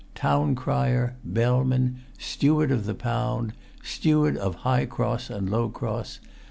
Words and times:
Town 0.15 0.55
Crier. 0.55 1.15
Bellman. 1.23 1.97
Steward 2.17 2.71
of 2.71 2.87
the 2.87 2.95
Pound. 2.95 3.53
Steward 3.83 4.35
of 4.35 4.55
High 4.65 4.87
Cross 4.87 5.29
and 5.29 5.47
Low 5.47 5.69
Cross. 5.69 6.19